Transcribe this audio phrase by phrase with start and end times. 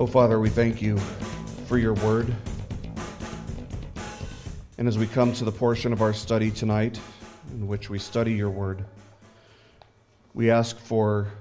[0.00, 0.96] Oh, Father, we thank you
[1.66, 2.32] for your word.
[4.78, 7.00] And as we come to the portion of our study tonight
[7.50, 8.84] in which we study your word,
[10.34, 11.32] we ask for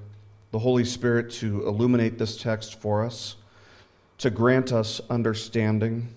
[0.49, 3.35] the Holy Spirit to illuminate this text for us,
[4.17, 6.07] to grant us understanding,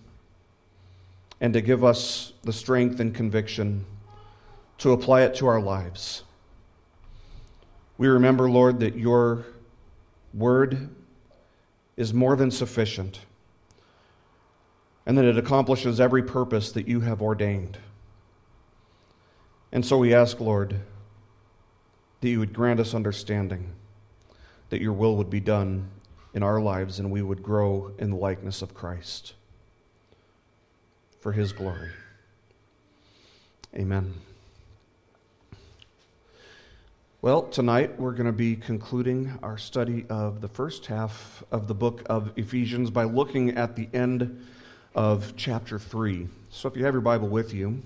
[1.43, 3.85] and to give us the strength and conviction
[4.79, 6.23] to apply it to our lives.
[7.99, 9.45] We remember, Lord, that your
[10.33, 10.89] word
[12.01, 13.21] is more than sufficient
[15.05, 17.77] and that it accomplishes every purpose that you have ordained.
[19.71, 20.81] And so we ask, Lord,
[22.23, 23.73] that you would grant us understanding,
[24.71, 25.91] that your will would be done
[26.33, 29.35] in our lives and we would grow in the likeness of Christ
[31.21, 31.91] for his glory.
[33.75, 34.15] Amen.
[37.23, 41.75] Well, tonight we're going to be concluding our study of the first half of the
[41.75, 44.43] book of Ephesians by looking at the end
[44.95, 46.29] of chapter 3.
[46.49, 47.83] So if you have your Bible with you,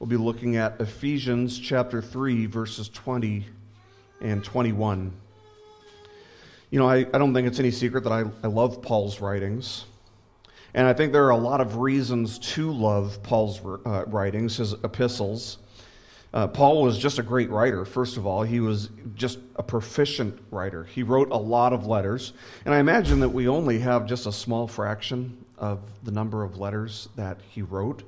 [0.00, 3.46] we'll be looking at Ephesians chapter 3, verses 20
[4.20, 5.12] and 21.
[6.70, 9.84] You know, I, I don't think it's any secret that I, I love Paul's writings.
[10.74, 14.72] And I think there are a lot of reasons to love Paul's uh, writings, his
[14.72, 15.58] epistles.
[16.32, 18.42] Uh, Paul was just a great writer, first of all.
[18.42, 20.84] He was just a proficient writer.
[20.84, 22.32] He wrote a lot of letters.
[22.64, 26.58] And I imagine that we only have just a small fraction of the number of
[26.58, 28.04] letters that he wrote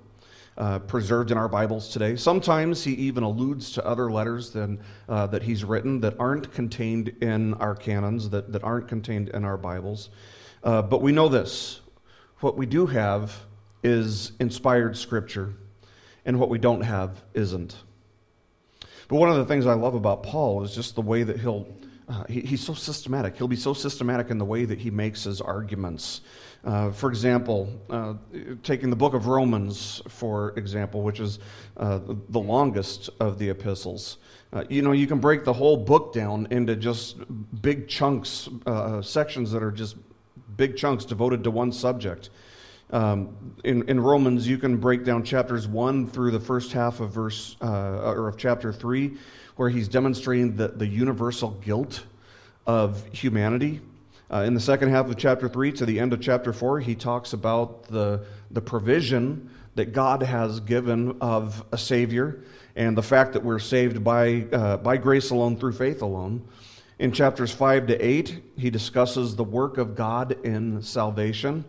[0.57, 2.17] uh, preserved in our Bibles today.
[2.17, 7.09] Sometimes he even alludes to other letters than, uh, that he's written that aren't contained
[7.21, 10.11] in our canons, that, that aren't contained in our Bibles.
[10.63, 11.81] Uh, but we know this
[12.41, 13.33] what we do have
[13.85, 15.55] is inspired scripture,
[16.25, 17.77] and what we don't have isn't.
[19.13, 21.69] But one of the things I love about Paul is just the way that he'll,
[22.09, 23.37] uh, he, he's so systematic.
[23.37, 26.23] He'll be so systematic in the way that he makes his arguments.
[26.65, 28.15] Uh, for example, uh,
[28.63, 31.41] taking the book of Romans, for example, which is
[31.77, 34.17] uh, the longest of the epistles.
[34.51, 37.17] Uh, you know, you can break the whole book down into just
[37.61, 39.97] big chunks, uh, sections that are just
[40.57, 42.31] big chunks devoted to one subject.
[42.93, 47.11] Um, in, in Romans, you can break down chapters 1 through the first half of
[47.11, 49.17] verse uh, or of chapter 3,
[49.57, 52.05] where he's demonstrating the, the universal guilt
[52.67, 53.81] of humanity.
[54.31, 56.95] Uh, in the second half of chapter 3 to the end of chapter 4, he
[56.95, 62.45] talks about the, the provision that God has given of a Savior
[62.77, 66.47] and the fact that we're saved by, uh, by grace alone through faith alone.
[66.99, 71.65] In chapters 5 to 8, he discusses the work of God in salvation.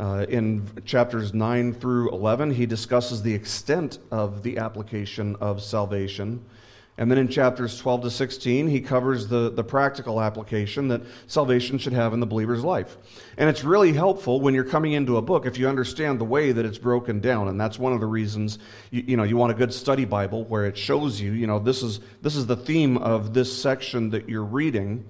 [0.00, 6.42] Uh, in chapters 9 through 11, he discusses the extent of the application of salvation.
[6.96, 11.76] And then in chapters 12 to 16, he covers the, the practical application that salvation
[11.76, 12.96] should have in the believer's life.
[13.36, 16.52] And it's really helpful when you're coming into a book if you understand the way
[16.52, 17.48] that it's broken down.
[17.48, 18.58] And that's one of the reasons
[18.90, 21.58] you, you know, you want a good study Bible where it shows you, you know,
[21.58, 25.04] this is, this is the theme of this section that you're reading.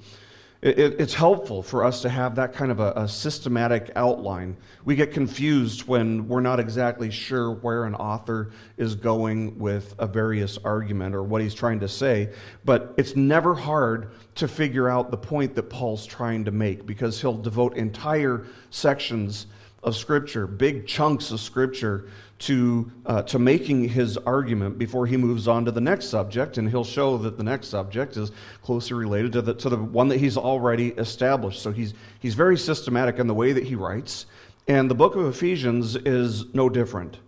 [0.63, 4.59] It, it's helpful for us to have that kind of a, a, systematic outline.
[4.85, 10.07] We get confused when we're not exactly sure where an author is going with a
[10.07, 12.35] various argument or what he's trying to say,
[12.67, 17.19] but it's never hard to figure out the point that Paul's trying to make because
[17.23, 19.47] he'll devote entire sections
[19.83, 22.09] of Scripture, big chunks of Scripture,
[22.41, 26.69] to, uh, to making his argument before he moves on to the next subject, and
[26.71, 30.19] he'll show that the next subject is closely related to the, to the one that
[30.19, 31.63] he's already established.
[31.63, 34.25] So he's, he's very systematic in the way that he writes,
[34.67, 37.19] and the book of Ephesians is no different.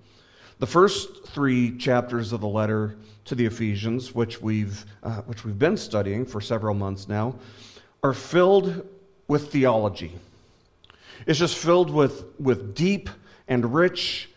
[0.61, 2.97] The first three chapters of the letter
[3.27, 7.35] to the Ephesians, which we've, uh, which we've been studying for several months now,
[8.03, 8.89] are filled
[9.29, 10.13] with theology.
[11.27, 13.11] It's just filled with, with deep
[13.47, 14.31] and rich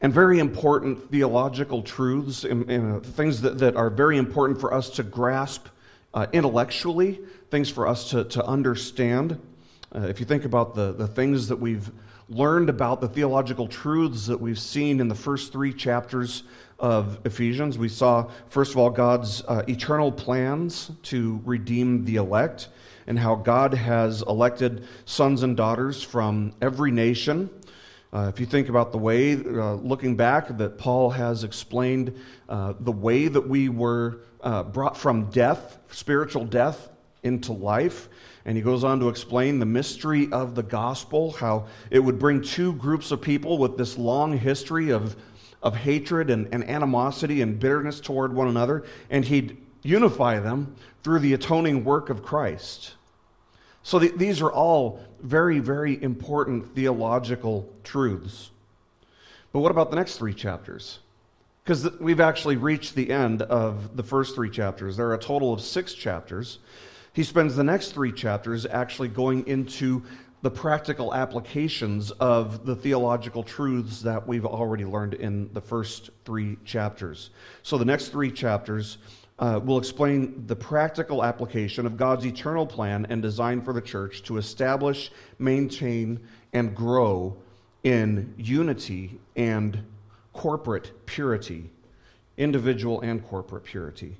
[0.00, 4.74] and very important theological truths, and, and uh, things that, that are very important for
[4.74, 5.66] us to grasp
[6.12, 7.20] uh, intellectually,
[7.50, 9.40] things for us to, to understand.
[9.94, 11.90] Uh, if you think about the, the things that we've
[12.28, 16.42] learned about, the theological truths that we've seen in the first three chapters
[16.78, 22.68] of Ephesians, we saw, first of all, God's uh, eternal plans to redeem the elect
[23.06, 27.50] and how God has elected sons and daughters from every nation
[28.14, 32.16] uh, if you think about the way, uh, looking back, that Paul has explained
[32.48, 36.90] uh, the way that we were uh, brought from death, spiritual death,
[37.24, 38.08] into life.
[38.44, 42.40] And he goes on to explain the mystery of the gospel, how it would bring
[42.40, 45.16] two groups of people with this long history of,
[45.60, 51.18] of hatred and, and animosity and bitterness toward one another, and he'd unify them through
[51.18, 52.94] the atoning work of Christ.
[53.84, 58.50] So th- these are all very, very important theological truths.
[59.52, 60.98] But what about the next three chapters?
[61.62, 64.96] Because th- we've actually reached the end of the first three chapters.
[64.96, 66.58] There are a total of six chapters.
[67.12, 70.02] He spends the next three chapters actually going into
[70.40, 76.56] the practical applications of the theological truths that we've already learned in the first three
[76.64, 77.30] chapters.
[77.62, 78.98] So the next three chapters
[79.38, 84.22] uh, will explain the practical application of God's eternal plan and design for the church
[84.24, 86.20] to establish, maintain,
[86.52, 87.36] and grow
[87.82, 89.84] in unity and
[90.32, 91.70] corporate purity,
[92.36, 94.16] individual and corporate purity.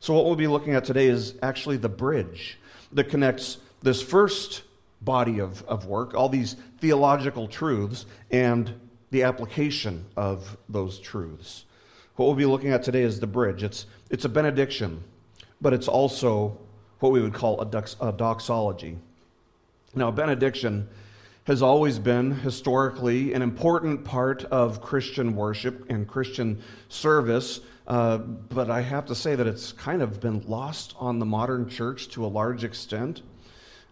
[0.00, 2.58] So, what we'll be looking at today is actually the bridge
[2.92, 4.62] that connects this first
[5.00, 8.72] body of, of work, all these theological truths, and
[9.10, 11.64] the application of those truths.
[12.16, 13.62] What we'll be looking at today is the bridge.
[13.62, 15.02] It's, it's a benediction,
[15.60, 16.56] but it's also
[17.00, 18.96] what we would call a, dox, a doxology.
[19.92, 20.88] Now, benediction
[21.48, 27.58] has always been historically an important part of Christian worship and Christian service,
[27.88, 31.68] uh, but I have to say that it's kind of been lost on the modern
[31.68, 33.22] church to a large extent.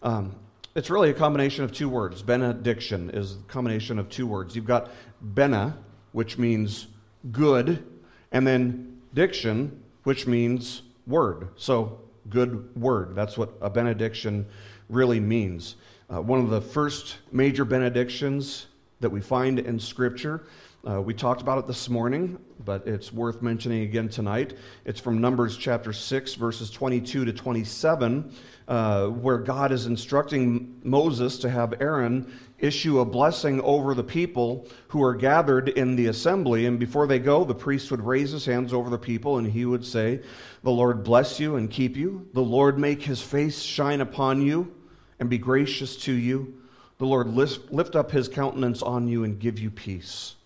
[0.05, 0.37] Um,
[0.77, 2.23] it's really a combination of two words.
[2.23, 4.55] Benediction is a combination of two words.
[4.55, 5.75] You've got bene,
[6.13, 6.87] which means
[7.33, 7.85] good,
[8.31, 11.49] and then diction, which means word.
[11.57, 13.15] So, good word.
[13.15, 14.47] That's what a benediction
[14.89, 15.77] really means.
[16.13, 18.67] Uh, one of the first major benedictions
[19.01, 20.47] that we find in Scripture.
[20.89, 24.55] Uh, we talked about it this morning, but it's worth mentioning again tonight.
[24.85, 28.33] It's from Numbers chapter 6, verses 22 to 27
[28.69, 32.33] uh, where God is instructing Moses to have Aaron
[32.63, 36.65] issue a blessing over the people who are gathered in the assembly.
[36.65, 39.67] And before they go, the priest would raise his hands over the people and he
[39.67, 40.21] would say,
[40.63, 42.29] The Lord bless you and keep you.
[42.33, 44.75] The Lord make his face shine upon you
[45.19, 46.55] and be gracious to you.
[46.99, 50.37] The Lord lift, up his countenance on you and give you peace.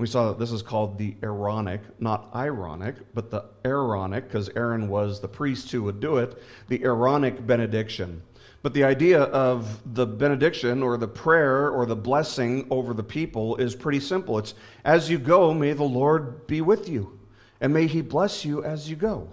[0.00, 4.88] We saw that this is called the Aaronic, not ironic, but the Aaronic, because Aaron
[4.88, 8.22] was the priest who would do it, the Aaronic benediction.
[8.62, 13.56] But the idea of the benediction or the prayer or the blessing over the people
[13.56, 14.38] is pretty simple.
[14.38, 14.54] It's
[14.86, 17.20] as you go, may the Lord be with you,
[17.60, 19.28] and may he bless you as you go.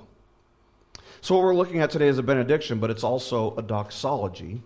[1.21, 4.63] So, what we're looking at today is a benediction, but it's also a doxology.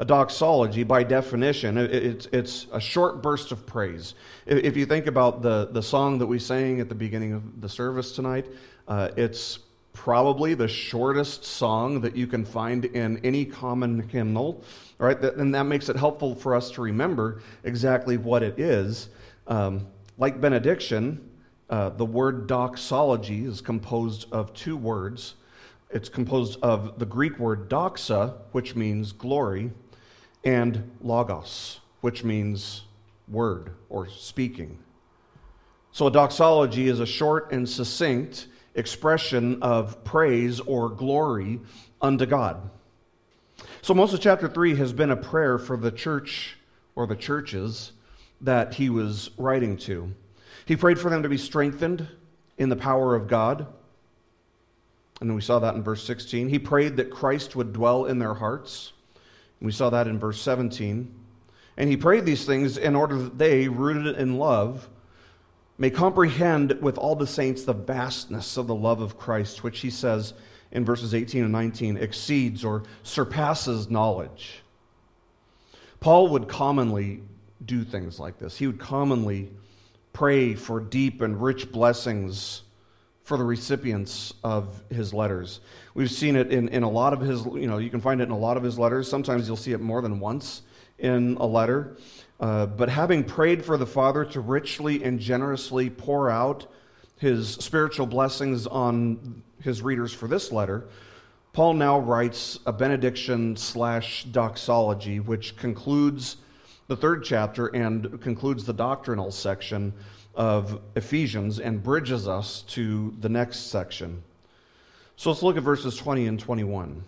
[0.00, 4.14] A doxology, by definition, it's, it's a short burst of praise.
[4.46, 7.68] If you think about the, the song that we sang at the beginning of the
[7.68, 8.46] service tonight,
[8.88, 9.58] uh, it's
[9.92, 14.64] probably the shortest song that you can find in any common hymnal,
[14.96, 15.20] right?
[15.22, 19.10] And that makes it helpful for us to remember exactly what it is.
[19.48, 19.86] Um,
[20.16, 21.28] like benediction,
[21.68, 25.34] uh, the word doxology is composed of two words.
[25.90, 29.72] It's composed of the Greek word doxa, which means glory,
[30.44, 32.82] and logos, which means
[33.28, 34.78] word or speaking.
[35.92, 41.60] So a doxology is a short and succinct expression of praise or glory
[42.00, 42.70] unto God.
[43.82, 46.56] So most of chapter 3 has been a prayer for the church
[46.94, 47.92] or the churches
[48.40, 50.14] that he was writing to.
[50.66, 52.06] He prayed for them to be strengthened
[52.58, 53.66] in the power of God.
[55.20, 56.48] And then we saw that in verse 16.
[56.48, 58.92] He prayed that Christ would dwell in their hearts.
[59.60, 61.14] We saw that in verse 17.
[61.76, 64.88] And he prayed these things in order that they, rooted in love,
[65.78, 69.90] may comprehend with all the saints the vastness of the love of Christ, which he
[69.90, 70.34] says
[70.72, 74.62] in verses 18 and 19 exceeds or surpasses knowledge.
[76.00, 77.22] Paul would commonly
[77.64, 78.56] do things like this.
[78.56, 79.50] He would commonly
[80.12, 82.62] pray for deep and rich blessings
[83.30, 85.60] for the recipients of his letters.
[85.94, 88.24] We've seen it in, in a lot of his, you know, you can find it
[88.24, 89.08] in a lot of his letters.
[89.08, 90.62] Sometimes you'll see it more than once
[90.98, 91.96] in a letter.
[92.40, 96.66] Uh, but having prayed for the Father to richly and generously pour out
[97.18, 100.88] his spiritual blessings on his readers for this letter,
[101.52, 106.38] Paul now writes a benediction slash doxology, which concludes
[106.88, 109.92] the third chapter and concludes the doctrinal section
[110.34, 114.22] of Ephesians and bridges us to the next section.
[115.16, 117.04] So let's look at verses 20 and 21.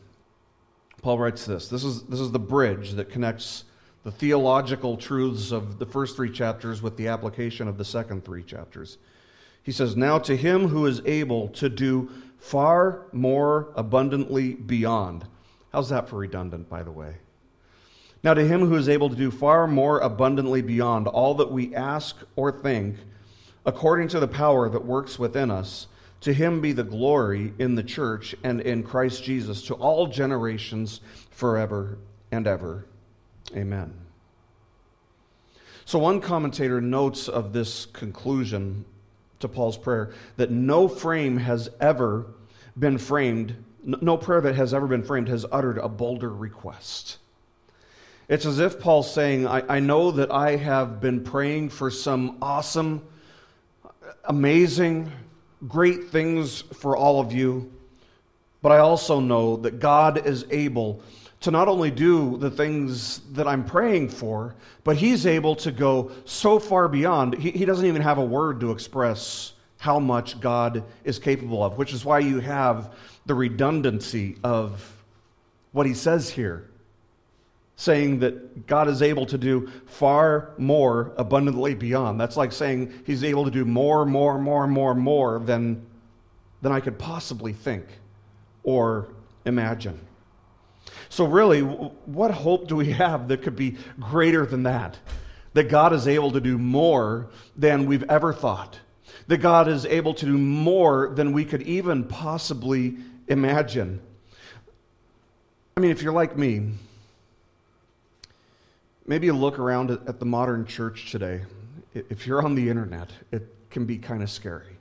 [1.03, 3.65] Paul writes this this is, this is the bridge that connects
[4.05, 8.43] the theological truths of the first three chapters with the application of the second three
[8.43, 8.99] chapters.
[9.63, 15.25] He says, Now to him who is able to do far more abundantly beyond.
[15.73, 17.15] How's that for redundant, by the way?
[18.25, 21.75] Now to him who is able to do far more abundantly beyond all that we
[21.75, 22.97] ask or think
[23.65, 25.87] according to the power that works within us,
[26.23, 31.01] To him be the glory in the church and in Christ Jesus to all generations
[31.33, 31.99] forever
[32.31, 32.87] and ever.
[33.57, 33.93] Amen.
[35.85, 38.85] So, one commentator notes of this conclusion
[39.41, 42.27] to Paul's prayer that no frame has ever
[42.79, 47.19] been framed, no prayer that has ever been framed has uttered a bolder request.
[48.29, 52.39] It's as if Paul's saying, I, I know that I have been praying for some
[52.41, 53.03] awesome,
[54.25, 55.11] amazing,
[55.69, 57.73] great things for all of you,
[58.63, 61.03] but I also know that God is able
[61.41, 64.55] to not only do the things that I'm praying for,
[64.85, 67.35] but He's able to go so far beyond.
[67.35, 71.77] He, he, doesn't even have a word to express how much God is capable of,
[71.79, 72.95] which is why you have
[73.27, 75.03] the redundancy of
[75.73, 76.71] what He says here,
[77.77, 82.21] saying that God is able to do far more abundantly beyond.
[82.21, 85.85] That's like saying He's able to do more, more, more, more, more than,
[86.61, 87.87] than I could possibly think
[88.63, 89.09] or
[89.45, 89.99] imagine.
[91.09, 94.99] So, really, what hope do we have that could be greater than that?
[95.55, 98.79] That God is able to do more than we've ever thought.
[99.27, 102.97] That God is able to do more than we could even possibly
[103.29, 104.01] imagine.
[105.77, 106.71] I mean, if you're like me,
[109.07, 111.43] maybe you look around at the modern church today.
[111.95, 114.77] If you're on the internet, it can be kind of scary.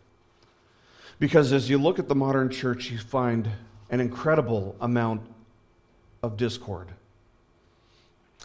[1.20, 3.50] Because as you look at the modern church, you find
[3.90, 5.22] an incredible amount
[6.24, 6.88] of discord.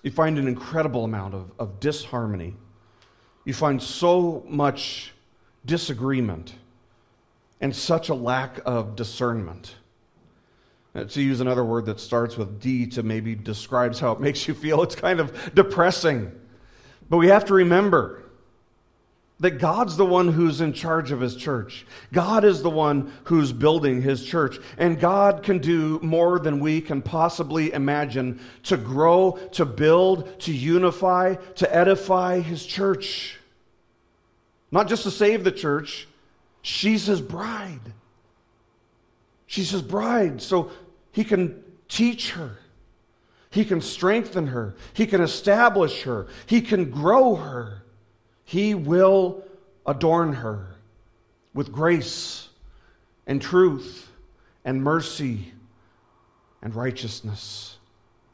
[0.02, 2.54] You find an incredible amount of, of disharmony.
[3.44, 5.12] You find so much
[5.64, 6.54] disagreement
[7.60, 9.74] and such a lack of discernment.
[10.96, 14.48] Uh, to use another word that starts with D to maybe describes how it makes
[14.48, 16.32] you feel, it's kind of depressing.
[17.10, 18.22] But we have to remember
[19.38, 21.84] that God's the one who's in charge of his church.
[22.14, 24.58] God is the one who's building his church.
[24.78, 30.52] And God can do more than we can possibly imagine to grow, to build, to
[30.54, 33.38] unify, to edify his church.
[34.70, 36.08] Not just to save the church,
[36.62, 37.92] she's his bride.
[39.46, 40.40] She's his bride.
[40.40, 40.70] So
[41.16, 42.58] he can teach her.
[43.48, 44.74] He can strengthen her.
[44.92, 46.26] He can establish her.
[46.44, 47.84] He can grow her.
[48.44, 49.42] He will
[49.86, 50.76] adorn her
[51.54, 52.50] with grace
[53.26, 54.10] and truth
[54.62, 55.54] and mercy
[56.60, 57.78] and righteousness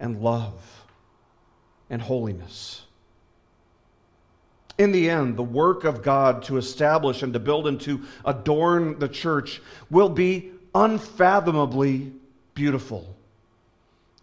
[0.01, 0.85] and love
[1.89, 2.83] and holiness.
[4.77, 8.99] In the end, the work of God to establish and to build and to adorn
[8.99, 12.11] the church will be unfathomably
[12.55, 13.17] beautiful,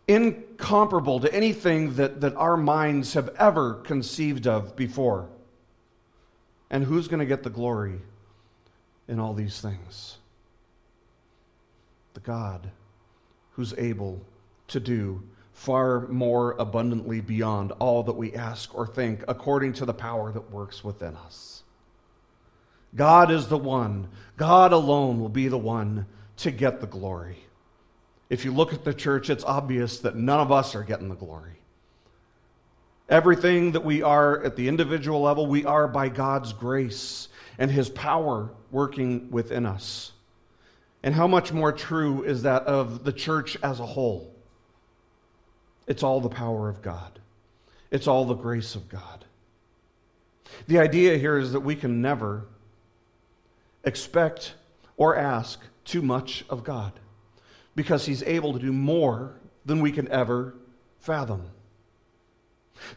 [0.08, 5.30] incomparable to anything that, that our minds have ever conceived of before.
[6.70, 8.00] And who's going to get the glory
[9.08, 10.18] in all these things?
[12.14, 12.70] The God
[13.52, 14.22] who's able
[14.68, 19.94] to do far more abundantly beyond all that we ask or think, according to the
[19.94, 21.64] power that works within us.
[22.96, 24.08] God is the one,
[24.38, 26.06] God alone will be the one
[26.38, 27.40] to get the glory.
[28.30, 31.16] If you look at the church, it's obvious that none of us are getting the
[31.16, 31.54] glory.
[33.10, 37.90] Everything that we are at the individual level, we are by God's grace and His
[37.90, 40.12] power working within us.
[41.02, 44.36] And how much more true is that of the church as a whole?
[45.88, 47.20] It's all the power of God,
[47.90, 49.26] it's all the grace of God.
[50.68, 52.46] The idea here is that we can never
[53.84, 54.54] expect
[54.98, 56.94] or ask too much of God
[57.76, 60.56] because He's able to do more than we can ever
[61.00, 61.44] fathom.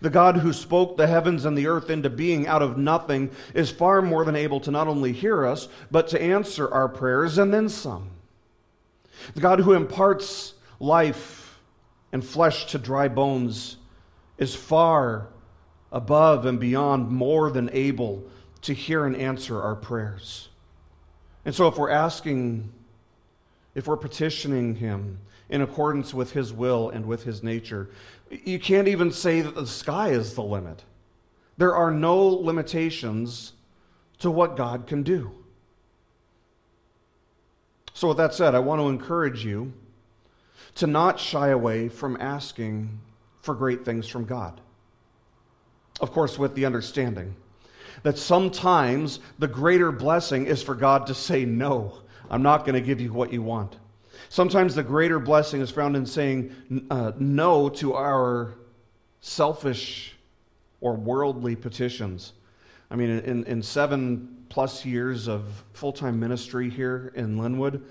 [0.01, 3.71] The God who spoke the heavens and the earth into being out of nothing is
[3.71, 7.53] far more than able to not only hear us, but to answer our prayers and
[7.53, 8.11] then some.
[9.35, 11.59] The God who imparts life
[12.13, 13.77] and flesh to dry bones
[14.39, 15.29] is far
[15.91, 18.25] above and beyond more than able
[18.63, 20.49] to hear and answer our prayers.
[21.45, 22.73] And so, if we're asking,
[23.75, 27.91] if we're petitioning Him in accordance with His will and with His nature,
[28.31, 30.85] you can't even say that the sky is the limit.
[31.59, 33.53] There are no limitations
[34.21, 35.31] to what God can do.
[37.95, 39.73] So, with that said, I want to encourage you
[40.77, 43.01] to not shy away from asking
[43.43, 44.61] for great things from God.
[46.01, 47.37] Of course, with the understanding
[48.03, 51.99] that sometimes the greater blessing is for God to say, No,
[52.31, 53.77] I'm not going to give you what you want.
[54.29, 58.55] Sometimes the greater blessing is found in saying uh, no to our
[59.21, 60.15] selfish
[60.81, 62.33] or worldly petitions.
[62.91, 67.85] I mean, in, in seven plus years of full time ministry here in Linwood,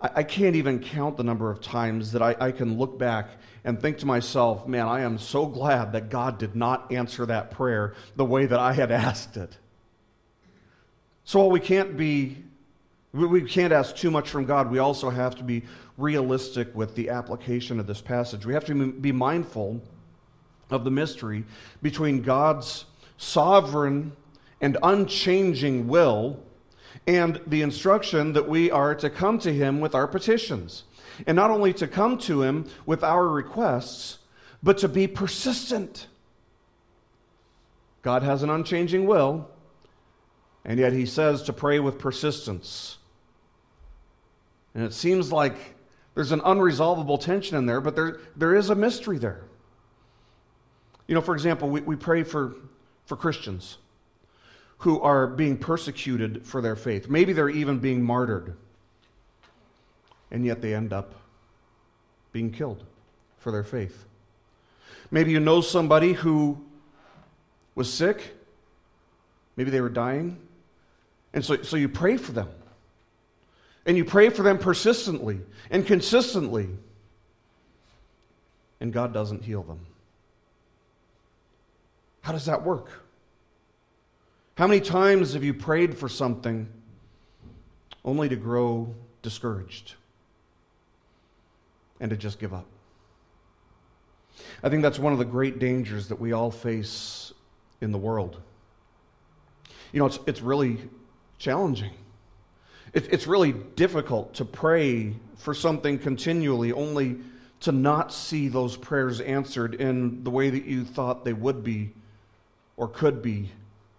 [0.00, 3.28] I, I, can't even count the number of times that I, I can look back
[3.64, 7.52] and think to myself, man, I am so glad that God did not answer that
[7.52, 9.56] prayer the way that I had asked it.
[11.24, 12.38] So while we can't be,
[13.16, 15.62] we can't ask too much from God, we also have to be
[15.96, 18.44] realistic with the application of this passage.
[18.44, 19.80] We have to be mindful
[20.70, 21.44] of the mystery
[21.82, 22.84] between God's
[23.16, 24.12] sovereign
[24.60, 26.40] and unchanging will
[27.06, 30.84] and the instruction that we are to come to Him with our petitions.
[31.26, 34.18] And not only to come to Him with our requests,
[34.62, 36.08] but to be persistent.
[38.02, 39.48] God has an unchanging will,
[40.64, 42.98] and yet He says to pray with persistence.
[44.76, 45.56] And it seems like
[46.14, 49.42] there's an unresolvable tension in there, but there, there is a mystery there.
[51.06, 52.56] You know, for example, we, we pray for,
[53.06, 53.78] for Christians
[54.78, 57.08] who are being persecuted for their faith.
[57.08, 58.54] Maybe they're even being martyred.
[60.30, 61.14] And yet they end up
[62.32, 62.84] being killed
[63.38, 64.04] for their faith.
[65.10, 66.62] Maybe you know somebody who
[67.74, 68.36] was sick.
[69.56, 70.36] Maybe they were dying.
[71.32, 72.50] And so, so you pray for them.
[73.86, 75.40] And you pray for them persistently
[75.70, 76.68] and consistently.
[78.80, 79.80] And God doesn't heal them.
[82.20, 82.90] How does that work?
[84.56, 86.68] How many times have you prayed for something
[88.04, 89.94] only to grow discouraged
[92.00, 92.66] and to just give up?
[94.62, 97.32] I think that's one of the great dangers that we all face
[97.80, 98.40] in the world.
[99.92, 100.78] You know, it's, it's really
[101.38, 101.92] challenging
[102.92, 107.18] it, it's really difficult to pray for something continually only
[107.60, 111.92] to not see those prayers answered in the way that you thought they would be,
[112.76, 113.50] or could be,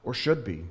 [0.04, 0.64] or should be.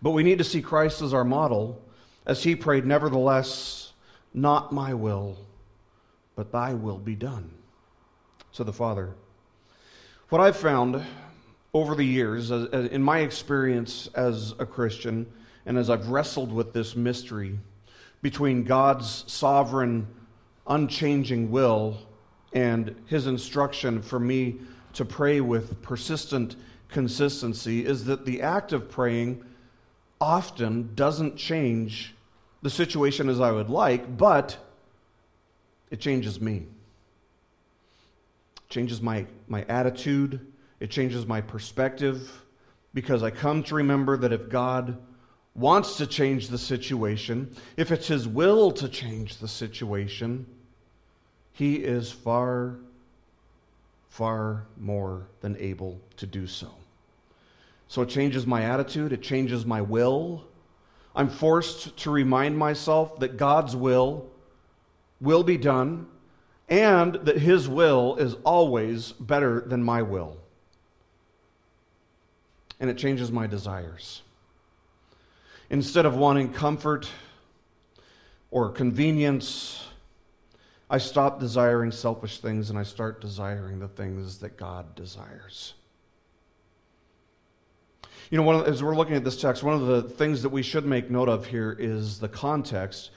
[0.00, 1.80] But we need to see Christ as our model,
[2.26, 3.92] as he prayed, Nevertheless,
[4.34, 5.38] not my will,
[6.34, 7.50] but thy will be done.
[8.50, 9.14] So the Father.
[10.28, 11.02] What I've found
[11.74, 15.26] over the years, in my experience as a Christian,
[15.64, 17.58] and as I've wrestled with this mystery
[18.20, 20.06] between God's sovereign,
[20.66, 21.98] unchanging will
[22.52, 24.60] and his instruction for me
[24.94, 26.56] to pray with persistent
[26.88, 29.42] consistency, is that the act of praying
[30.20, 32.14] often doesn't change
[32.60, 34.56] the situation as I would like, but
[35.90, 36.66] it changes me.
[38.56, 40.40] It changes my, my attitude,
[40.78, 42.44] it changes my perspective,
[42.94, 44.98] because I come to remember that if God
[45.54, 50.46] wants to change the situation, if it's his will to change the situation,
[51.52, 52.76] he is far,
[54.08, 56.70] far more than able to do so.
[57.88, 60.44] So it changes my attitude, it changes my will.
[61.14, 64.30] I'm forced to remind myself that God's will
[65.20, 66.06] will be done
[66.70, 70.38] and that his will is always better than my will.
[72.80, 74.22] And it changes my desires.
[75.72, 77.08] Instead of wanting comfort
[78.50, 79.82] or convenience,
[80.90, 85.72] I stop desiring selfish things and I start desiring the things that God desires.
[88.30, 90.62] You know, of, as we're looking at this text, one of the things that we
[90.62, 93.10] should make note of here is the context.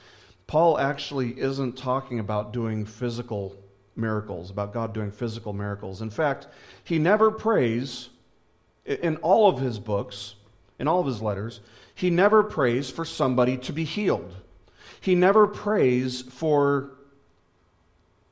[0.48, 3.58] Paul actually isn't talking about doing physical
[3.98, 6.02] miracles, about God doing physical miracles.
[6.02, 6.48] In fact,
[6.86, 8.08] he never prays
[8.86, 10.36] in all of his books,
[10.80, 11.60] in all of his letters,
[11.96, 14.36] he never prays for somebody to be healed.
[15.00, 16.92] He never prays for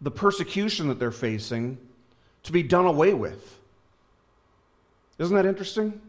[0.01, 1.77] the persecution that they're facing
[2.43, 3.59] to be done away with.
[5.17, 6.01] Isn't that interesting?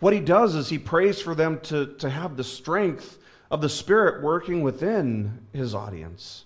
[0.00, 3.18] What he does is he prays for them to, to have the strength
[3.50, 6.44] of the Spirit working within his audience.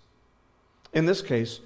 [0.92, 1.60] In this case,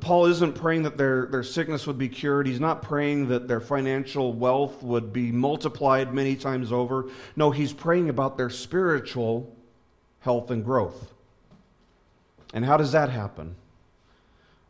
[0.00, 2.46] Paul isn't praying that their, their sickness would be cured.
[2.46, 7.08] He's not praying that their financial wealth would be multiplied many times over.
[7.36, 9.54] No, he's praying about their spiritual
[10.20, 11.12] health and growth.
[12.54, 13.56] And how does that happen?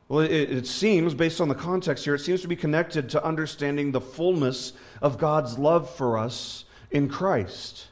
[0.08, 3.24] Well, it, it, seems, based on the context here, it seems to be connected to
[3.24, 7.86] understanding the fullness of God's love for us in Christ.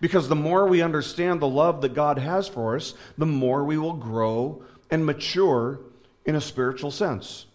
[0.00, 3.78] Because the more we understand the love that God has for us, the more we
[3.78, 5.80] will grow and mature
[6.26, 7.46] in a spiritual sense.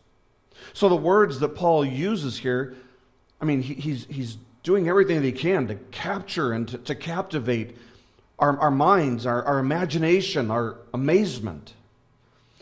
[0.73, 2.75] So the words that Paul uses here,
[3.39, 6.95] I mean, he, he's, he's doing everything that he can to capture and to, to
[6.95, 7.75] captivate
[8.39, 11.73] our, our minds, our, our imagination, our amazement.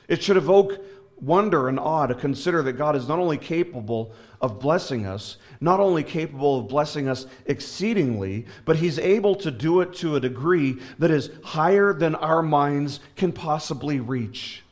[0.08, 0.80] It should evoke
[1.22, 5.80] wonder and awe to consider that God is not only capable of blessing us, not
[5.80, 10.78] only capable of blessing us exceedingly, but He's able to do it to a degree
[10.98, 14.64] that is higher than our minds can possibly reach,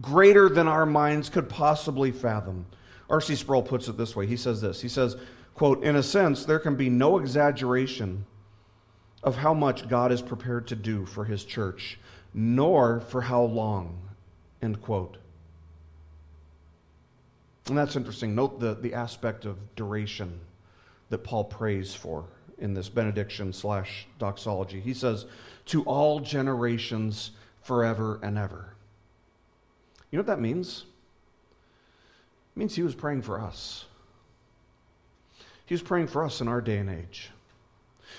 [0.00, 2.66] greater than our minds could possibly fathom.
[3.10, 3.36] R.C.
[3.36, 5.16] Sproul puts it this way He says this He says,
[5.54, 8.26] quote, In a sense, there can be no exaggeration
[9.22, 11.98] of how much God is prepared to do for His church,
[12.34, 13.98] nor for how long,
[14.60, 15.18] end quote.
[17.68, 18.34] And that's interesting.
[18.34, 20.40] Note the, the aspect of duration
[21.10, 22.24] that Paul prays for
[22.58, 24.80] in this benediction slash doxology.
[24.80, 25.26] He says,
[25.66, 28.71] To all generations, forever and ever.
[30.12, 30.84] You know what that means?
[32.54, 33.86] It means he was praying for us.
[35.66, 37.30] He was praying for us in our day and age.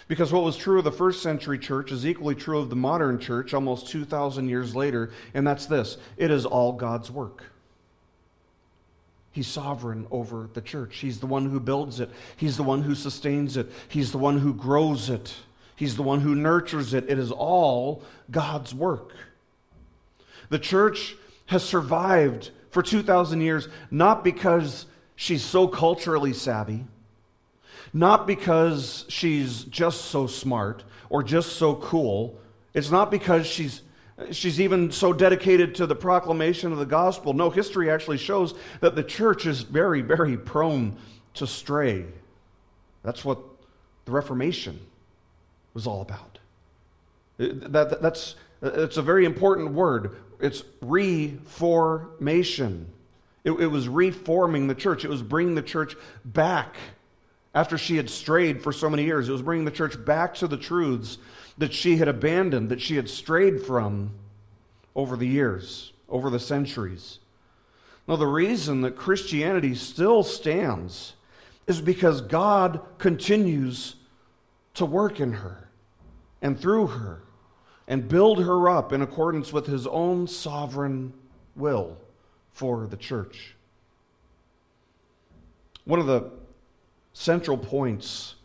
[0.07, 3.19] Because what was true of the first century church is equally true of the modern
[3.19, 7.43] church almost 2,000 years later, and that's this it is all God's work.
[9.31, 10.97] He's sovereign over the church.
[10.97, 14.39] He's the one who builds it, He's the one who sustains it, He's the one
[14.39, 15.35] who grows it,
[15.75, 17.05] He's the one who nurtures it.
[17.07, 18.01] It is all
[18.31, 19.13] God's work.
[20.49, 21.15] The church
[21.47, 26.85] has survived for 2,000 years not because she's so culturally savvy,
[27.93, 32.39] not because she's just so smart or just so cool.
[32.73, 33.81] It's not because she's
[34.31, 37.33] She's even so dedicated to the proclamation of the gospel.
[37.33, 40.97] No, history actually shows that the church is very, very prone
[41.35, 42.05] to stray.
[43.01, 43.39] That's what
[44.05, 44.79] the Reformation
[45.73, 46.37] was all about.
[47.37, 50.15] That, that's, that's a very important word.
[50.39, 52.87] It's reformation.
[53.43, 56.77] It, it was reforming the church, it was bringing the church back
[57.53, 59.27] after she had strayed for so many years.
[59.27, 61.17] It was bringing the church back to the truths
[61.57, 64.11] that she had abandoned, that she had strayed from
[64.95, 67.19] over the years, over the centuries.
[68.07, 71.13] Now, the reason that Christianity still stands
[71.67, 73.95] is because God continues
[74.75, 75.69] to work in her
[76.41, 77.22] and through her
[77.87, 81.13] and build her up in accordance with his own sovereign
[81.55, 81.97] will
[82.53, 83.55] for the church.
[85.85, 86.31] One of the
[87.13, 88.35] central points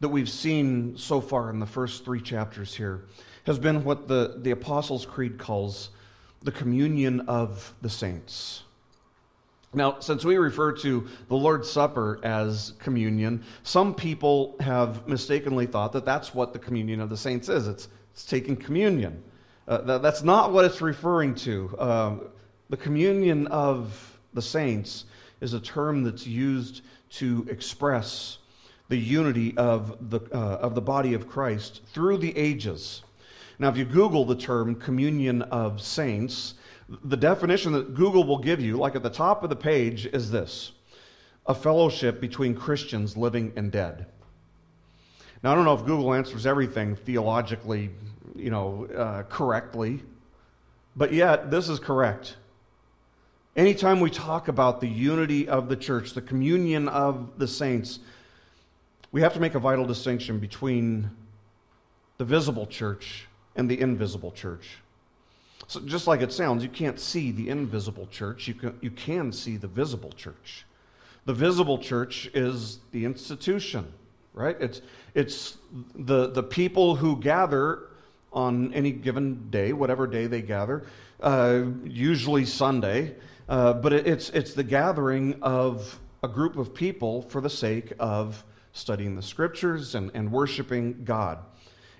[0.00, 3.04] that we've seen so far in the first three chapters here
[3.44, 5.90] has been what the, the Apostles' Creed calls
[6.42, 8.62] the communion of the saints.
[9.72, 15.92] Now, since we refer to the Lord's Supper as communion, some people have mistakenly thought
[15.92, 17.68] that that's what the communion of the saints is.
[17.68, 19.22] It's, it's taking communion.
[19.66, 21.76] Uh, that, that's not what it's referring to.
[21.78, 22.16] Uh,
[22.68, 25.04] the communion of the saints
[25.40, 28.38] is a term that's used to express
[28.88, 33.02] the unity of the, uh, of the body of Christ through the ages.
[33.58, 36.54] Now, if you Google the term communion of saints,
[37.04, 40.30] the definition that Google will give you, like at the top of the page, is
[40.30, 40.72] this
[41.46, 44.06] a fellowship between Christians living and dead.
[45.42, 47.90] Now, I don't know if Google answers everything theologically,
[48.36, 50.02] you know, uh, correctly,
[50.94, 52.36] but yet this is correct.
[53.56, 58.00] Anytime we talk about the unity of the church, the communion of the saints,
[59.12, 61.10] we have to make a vital distinction between
[62.18, 63.26] the visible church
[63.56, 64.78] and the invisible church.
[65.66, 69.32] So, just like it sounds, you can't see the invisible church, you can, you can
[69.32, 70.66] see the visible church.
[71.24, 73.92] The visible church is the institution,
[74.32, 74.56] right?
[74.60, 74.82] It's,
[75.14, 75.56] it's
[75.94, 77.88] the, the people who gather
[78.32, 80.86] on any given day, whatever day they gather,
[81.20, 83.16] uh, usually Sunday,
[83.48, 87.92] uh, but it, it's, it's the gathering of a group of people for the sake
[87.98, 91.38] of studying the scriptures and, and worshiping God.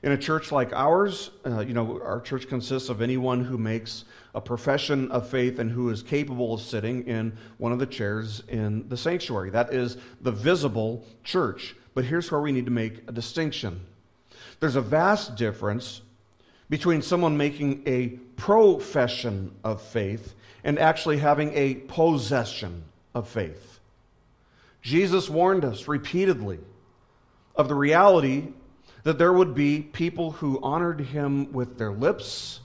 [0.03, 4.05] In a church like ours, uh, you know, our church consists of anyone who makes
[4.35, 8.43] a profession of faith and who is capable of sitting in one of the chairs
[8.49, 9.51] in the sanctuary.
[9.51, 11.75] That is the visible church.
[11.95, 13.87] But here's where we need to make a distinction
[14.61, 16.03] there's a vast difference
[16.69, 23.81] between someone making a profession of faith and actually having a possession of faith.
[24.83, 26.59] Jesus warned us repeatedly
[27.57, 28.49] of the reality
[29.03, 32.61] that there would be people who honored him with their lips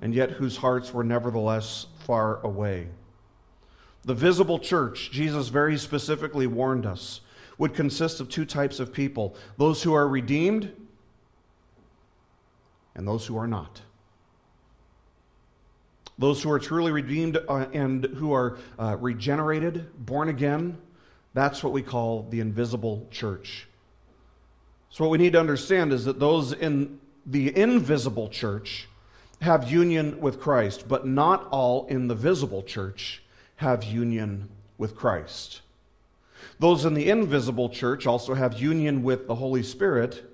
[0.00, 2.88] and yet whose hearts were nevertheless far away.
[4.04, 7.20] The visible church, Jesus very specifically warned us,
[7.58, 10.72] would consist of two types of people those who are redeemed
[12.94, 13.82] and those who are not.
[16.18, 20.78] Those who are truly redeemed uh, and who are uh, regenerated, born again,
[21.32, 23.68] that's what we call the invisible church.
[24.90, 28.88] So, what we need to understand is that those in the invisible church
[29.40, 33.22] have union with Christ, but not all in the visible church
[33.56, 35.60] have union with Christ.
[36.58, 40.24] Those in the invisible church also have union with the Holy Spirit,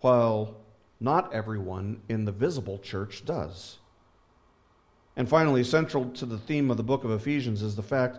[0.00, 0.56] while
[1.00, 3.78] not everyone in the visible church does.
[5.16, 8.18] And finally, central to the theme of the book of Ephesians is the fact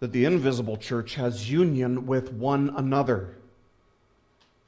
[0.00, 3.36] that the invisible church has union with one another.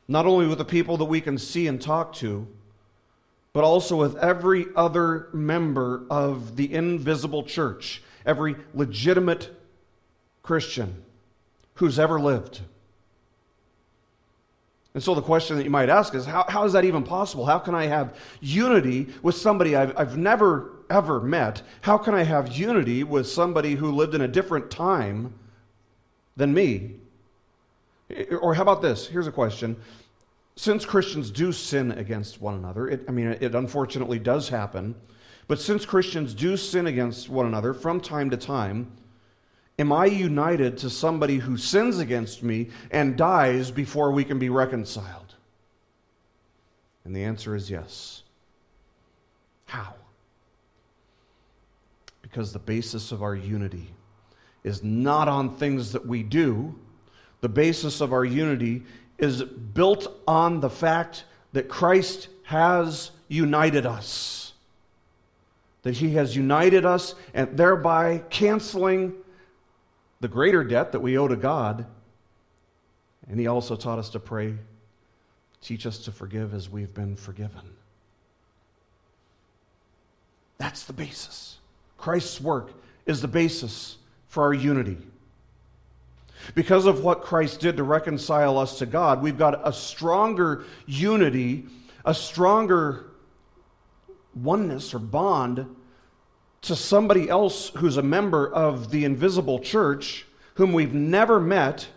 [0.08, 2.46] Not only with the people that we can see and talk to,
[3.52, 9.50] but also with every other member of the invisible church, every legitimate
[10.42, 11.02] Christian
[11.76, 12.60] who's ever lived.
[14.94, 17.44] And so the question that you might ask is how, how is that even possible?
[17.44, 21.60] How can I have unity with somebody I've, I've never, ever met?
[21.82, 25.34] How can I have unity with somebody who lived in a different time
[26.34, 26.94] than me?
[28.40, 29.06] Or how about this?
[29.06, 29.76] Here's a question.
[30.56, 34.94] Since Christians do sin against one another, it, I mean, it unfortunately does happen,
[35.46, 38.90] but since Christians do sin against one another from time to time,
[39.78, 44.48] Am I united to somebody who sins against me and dies before we can be
[44.48, 45.34] reconciled?
[47.04, 48.22] And the answer is yes.
[49.66, 49.94] How?
[52.22, 53.88] Because the basis of our unity
[54.64, 56.74] is not on things that we do.
[57.42, 58.82] The basis of our unity
[59.18, 64.52] is built on the fact that Christ has united us.
[65.82, 69.14] That he has united us and thereby canceling
[70.20, 71.86] the greater debt that we owe to God.
[73.28, 74.54] And He also taught us to pray,
[75.60, 77.62] teach us to forgive as we've been forgiven.
[80.58, 81.58] That's the basis.
[81.98, 82.72] Christ's work
[83.04, 83.98] is the basis
[84.28, 84.98] for our unity.
[86.54, 91.66] Because of what Christ did to reconcile us to God, we've got a stronger unity,
[92.04, 93.06] a stronger
[94.34, 95.66] oneness or bond
[96.62, 101.88] to somebody else who's a member of the invisible church, whom we've never met,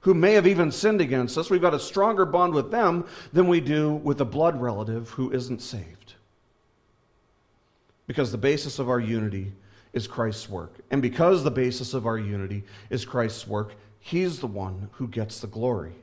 [0.00, 3.48] who may have even sinned against us, we've got a stronger bond with them than
[3.48, 6.14] we do with a blood relative who isn't saved.
[8.06, 9.52] Because the basis of our unity
[9.94, 10.74] is Christ's work.
[10.90, 15.40] And because the basis of our unity is Christ's work, He's the one who gets
[15.40, 15.94] the glory.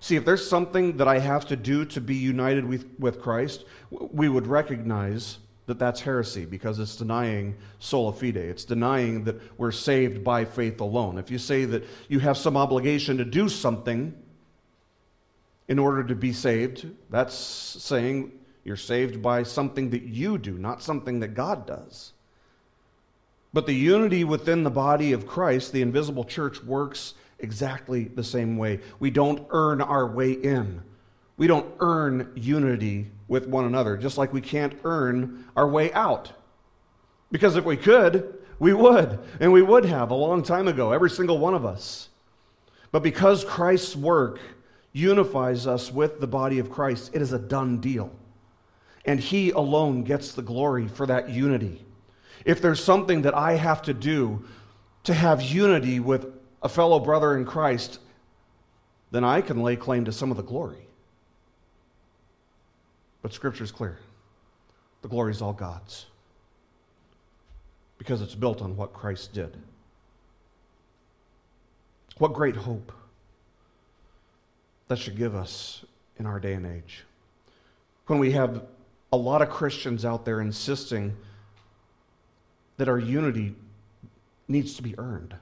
[0.00, 3.66] See, if there's something that I have to do to be united with, with Christ,
[3.90, 5.38] we would recognize
[5.68, 8.36] that that's heresy because it's denying sola fide.
[8.36, 11.18] It's denying that we're saved by faith alone.
[11.18, 14.14] If you say that you have some obligation to do something
[15.68, 18.32] in order to be saved, that's saying
[18.64, 22.12] you're saved by something that you do, not something that God does.
[23.52, 28.56] But the unity within the body of Christ, the invisible church, works exactly the same
[28.56, 28.80] way.
[29.00, 30.82] We don't earn our way in.
[31.38, 36.32] We don't earn unity with one another, just like we can't earn our way out.
[37.30, 41.10] Because if we could, we would, and we would have a long time ago, every
[41.10, 42.08] single one of us.
[42.90, 44.40] But because Christ's work
[44.92, 48.10] unifies us with the body of Christ, it is a done deal.
[49.04, 51.84] And He alone gets the glory for that unity.
[52.44, 54.44] If there's something that I have to do
[55.04, 56.26] to have unity with
[56.62, 58.00] a fellow brother in Christ,
[59.12, 60.87] then I can lay claim to some of the glory.
[63.22, 63.98] But Scripture is clear
[65.02, 66.06] the glory is all God's
[67.98, 69.56] because it's built on what Christ did.
[72.18, 72.92] What great hope
[74.88, 75.84] that should give us
[76.18, 77.04] in our day and age.
[78.06, 78.64] When we have
[79.12, 81.16] a lot of Christians out there insisting
[82.76, 83.54] that our unity
[84.46, 85.34] needs to be earned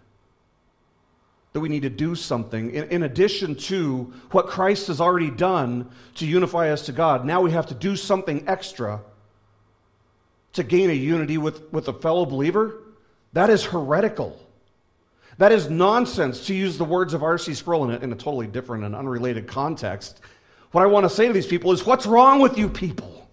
[1.57, 5.89] that we need to do something in, in, addition to what Christ has already done
[6.17, 7.25] to unify us to God.
[7.25, 9.01] Now we have to do something extra
[10.53, 12.83] to gain a unity with, with a fellow believer.
[13.33, 14.39] That is heretical.
[15.39, 17.55] That is nonsense, to use the words of R.C.
[17.55, 20.21] Sproul in a, in a totally different and unrelated context.
[20.73, 23.31] What I want to say to these people is, What's wrong with you people?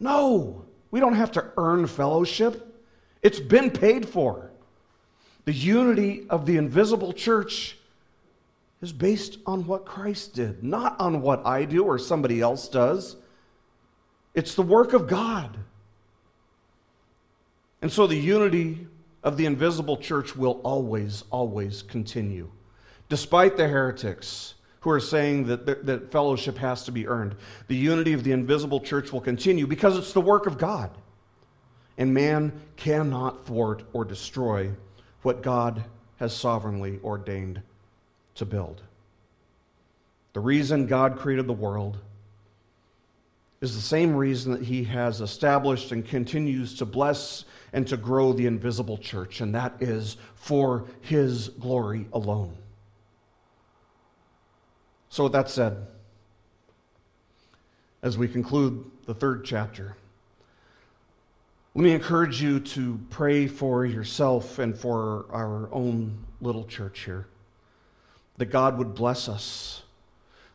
[0.00, 2.82] No, we don't have to earn fellowship,
[3.22, 4.45] it's been paid for.
[5.46, 7.78] The unity of the invisible church
[8.82, 13.16] is based on what Christ did, not on what I do or somebody else does.
[14.34, 15.56] It's the work of God.
[17.80, 18.88] And so the unity
[19.22, 22.50] of the invisible church will always, always continue.
[23.08, 27.36] Despite the heretics who are saying that, that fellowship has to be earned,
[27.68, 30.90] the unity of the invisible church will continue because it's the work of God.
[31.98, 34.72] And man cannot thwart or destroy
[35.26, 35.82] what God
[36.20, 37.60] has sovereignly ordained
[38.36, 38.80] to build.
[40.34, 41.98] The reason God created the world
[43.60, 48.32] is the same reason that he has established and continues to bless and to grow
[48.32, 52.56] the invisible church, and that is for his glory alone.
[55.08, 55.88] So, with that said,
[58.00, 59.96] as we conclude the third chapter,
[61.76, 67.26] let me encourage you to pray for yourself and for our own little church here.
[68.38, 69.82] That God would bless us,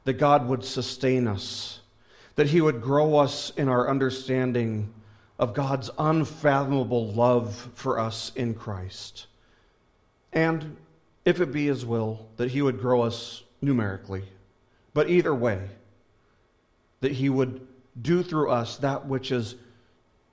[0.05, 1.81] that God would sustain us,
[2.38, 4.91] that He would grow us in our understanding
[5.38, 9.27] of God's unfathomable love for us in Christ.
[10.34, 10.75] And
[11.23, 14.23] if it be His will, that He would grow us numerically.
[14.95, 15.69] But either way,
[17.01, 17.67] that He would
[18.01, 19.53] do through us that which is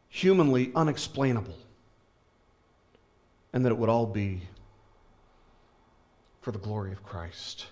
[0.08, 1.56] humanly unexplainable.
[3.52, 4.42] And that it would all be
[6.40, 7.66] for the glory of Christ.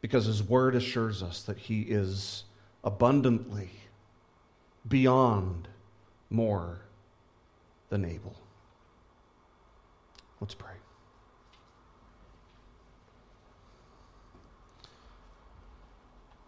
[0.00, 2.44] Because His Word assures us that He is
[2.82, 3.70] abundantly,
[4.88, 5.68] beyond,
[6.30, 6.80] more
[7.90, 8.36] than able.
[10.40, 10.70] Let's pray.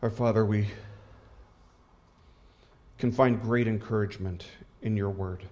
[0.01, 0.69] Our Father, we
[3.03, 4.47] can find great encouragement
[4.81, 5.43] in your word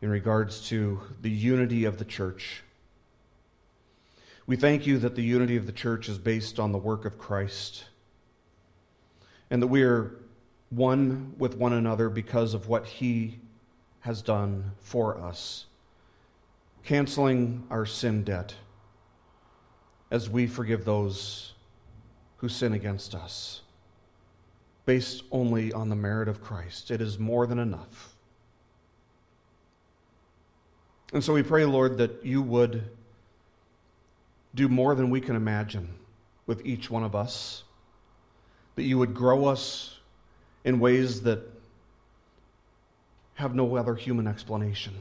[0.00, 2.62] in regards to the unity of the church.
[4.46, 7.18] We thank you that the unity of the church is based on the work of
[7.18, 7.84] Christ
[9.50, 10.14] and that we are
[10.70, 13.40] one with one another because of what he
[14.00, 15.66] has done for us,
[16.84, 18.54] canceling our sin debt
[20.10, 21.52] as we forgive those
[22.38, 23.60] who sin against us
[24.88, 26.90] based only on the merit of Christ.
[26.90, 28.16] It is more than enough.
[31.12, 32.84] And so we pray, Lord, that you would
[34.54, 35.90] do more than we can imagine
[36.46, 37.64] with each one of us,
[38.76, 39.98] that you would grow us
[40.64, 41.42] in ways that
[43.34, 44.94] have no other human explanation,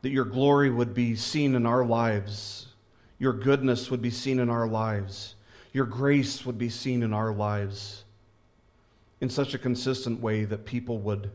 [0.00, 2.68] that your glory would be seen in our lives,
[3.18, 5.34] your goodness would be seen in our lives
[5.72, 8.04] your grace would be seen in our lives
[9.20, 11.30] in such a consistent way that people would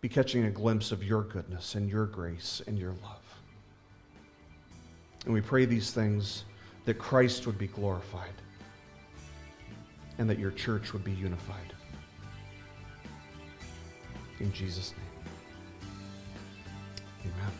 [0.00, 3.20] be catching a glimpse of your goodness and your grace and your love.
[5.24, 6.44] And we pray these things
[6.84, 8.32] that Christ would be glorified
[10.18, 11.74] and that your church would be unified.
[14.38, 15.10] In Jesus' name.
[17.24, 17.59] Amen.